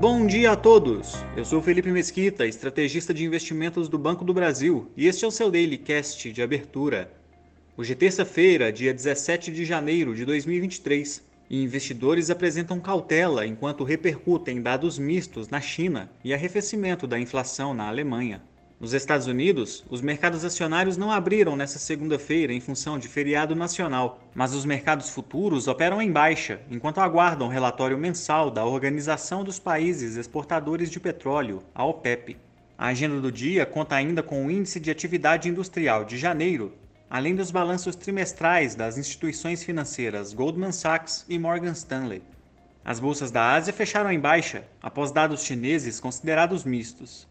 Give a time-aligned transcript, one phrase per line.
[0.00, 1.26] Bom dia a todos!
[1.36, 5.30] Eu sou Felipe Mesquita, estrategista de investimentos do Banco do Brasil, e este é o
[5.32, 7.12] seu Daily Cast de abertura.
[7.76, 11.20] Hoje é terça-feira, dia 17 de janeiro de 2023,
[11.50, 17.88] e investidores apresentam cautela enquanto repercutem dados mistos na China e arrefecimento da inflação na
[17.88, 18.40] Alemanha.
[18.80, 24.20] Nos Estados Unidos, os mercados acionários não abriram nesta segunda-feira em função de feriado nacional,
[24.32, 29.58] mas os mercados futuros operam em baixa, enquanto aguardam o relatório mensal da Organização dos
[29.58, 32.36] Países Exportadores de Petróleo, a OPEP.
[32.78, 36.72] A agenda do dia conta ainda com o Índice de Atividade Industrial de janeiro,
[37.10, 42.22] além dos balanços trimestrais das instituições financeiras Goldman Sachs e Morgan Stanley.
[42.84, 47.26] As bolsas da Ásia fecharam em baixa, após dados chineses considerados mistos.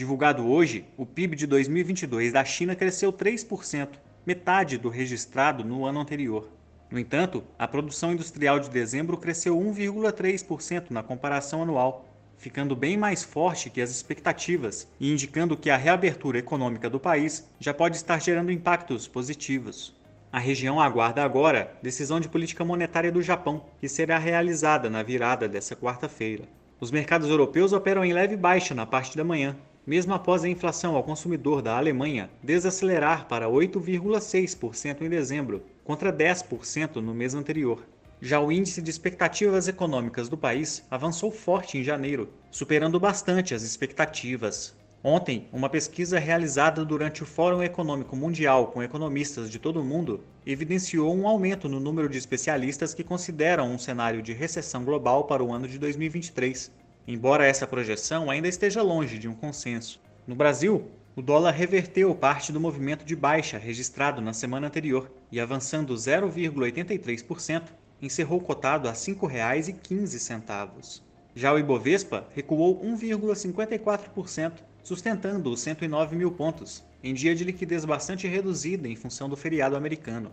[0.00, 6.00] Divulgado hoje, o PIB de 2022 da China cresceu 3%, metade do registrado no ano
[6.00, 6.48] anterior.
[6.90, 13.22] No entanto, a produção industrial de dezembro cresceu 1,3% na comparação anual, ficando bem mais
[13.22, 18.22] forte que as expectativas e indicando que a reabertura econômica do país já pode estar
[18.22, 19.94] gerando impactos positivos.
[20.32, 25.46] A região aguarda agora decisão de política monetária do Japão, que será realizada na virada
[25.46, 26.48] dessa quarta-feira.
[26.80, 29.54] Os mercados europeus operam em leve baixa na parte da manhã,
[29.86, 36.96] mesmo após a inflação ao consumidor da Alemanha desacelerar para 8,6% em dezembro, contra 10%
[36.96, 37.84] no mês anterior.
[38.20, 43.62] Já o índice de expectativas econômicas do país avançou forte em janeiro, superando bastante as
[43.62, 44.76] expectativas.
[45.02, 50.20] Ontem, uma pesquisa realizada durante o Fórum Econômico Mundial com economistas de todo o mundo
[50.44, 55.42] evidenciou um aumento no número de especialistas que consideram um cenário de recessão global para
[55.42, 56.70] o ano de 2023,
[57.06, 60.00] embora essa projeção ainda esteja longe de um consenso.
[60.26, 65.40] No Brasil, o dólar reverteu parte do movimento de baixa registrado na semana anterior e,
[65.40, 67.64] avançando 0,83%,
[68.00, 71.02] encerrou cotado a R$ 5,15.
[71.34, 78.26] Já o Ibovespa recuou 1,54%, sustentando os 109 mil pontos, em dia de liquidez bastante
[78.26, 80.32] reduzida em função do feriado americano.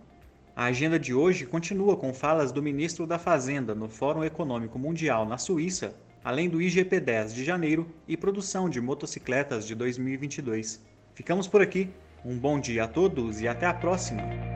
[0.54, 5.24] A agenda de hoje continua com falas do ministro da Fazenda no Fórum Econômico Mundial
[5.24, 5.94] na Suíça
[6.28, 10.78] além do IGP-10 de janeiro e produção de motocicletas de 2022.
[11.14, 11.88] Ficamos por aqui.
[12.22, 14.47] Um bom dia a todos e até a próxima!